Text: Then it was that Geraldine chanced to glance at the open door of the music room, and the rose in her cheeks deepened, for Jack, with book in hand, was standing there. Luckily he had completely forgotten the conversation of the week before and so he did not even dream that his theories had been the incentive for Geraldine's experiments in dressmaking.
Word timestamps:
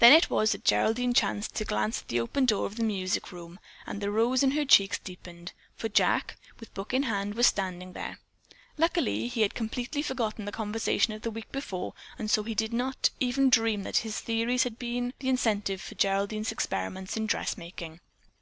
Then 0.00 0.12
it 0.12 0.28
was 0.28 0.52
that 0.52 0.66
Geraldine 0.66 1.14
chanced 1.14 1.54
to 1.54 1.64
glance 1.64 2.02
at 2.02 2.08
the 2.08 2.20
open 2.20 2.44
door 2.44 2.66
of 2.66 2.76
the 2.76 2.84
music 2.84 3.32
room, 3.32 3.58
and 3.86 4.02
the 4.02 4.10
rose 4.10 4.42
in 4.42 4.50
her 4.50 4.66
cheeks 4.66 4.98
deepened, 4.98 5.54
for 5.74 5.88
Jack, 5.88 6.36
with 6.60 6.74
book 6.74 6.92
in 6.92 7.04
hand, 7.04 7.32
was 7.34 7.46
standing 7.46 7.94
there. 7.94 8.18
Luckily 8.76 9.28
he 9.28 9.40
had 9.40 9.54
completely 9.54 10.02
forgotten 10.02 10.44
the 10.44 10.52
conversation 10.52 11.14
of 11.14 11.22
the 11.22 11.30
week 11.30 11.50
before 11.52 11.94
and 12.18 12.30
so 12.30 12.42
he 12.42 12.54
did 12.54 12.74
not 12.74 13.08
even 13.18 13.48
dream 13.48 13.82
that 13.84 13.96
his 14.04 14.20
theories 14.20 14.64
had 14.64 14.78
been 14.78 15.14
the 15.20 15.30
incentive 15.30 15.80
for 15.80 15.94
Geraldine's 15.94 16.52
experiments 16.52 17.16
in 17.16 17.24
dressmaking. 17.26 18.00